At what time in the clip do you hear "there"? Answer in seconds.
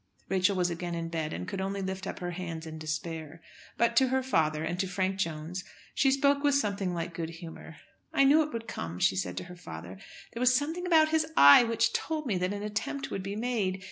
10.33-10.41